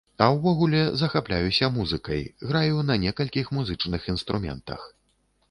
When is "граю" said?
2.53-2.81